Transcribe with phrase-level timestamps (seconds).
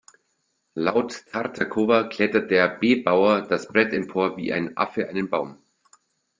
[0.73, 5.59] Laut Tartakower klettert der b-Bauer das Brett empor wie ein Affe einen Baum.